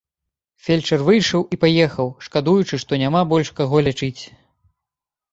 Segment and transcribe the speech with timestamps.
[0.67, 4.23] Фельчар выйшаў і паехаў, шкадуючы, што няма больш каго лячыць.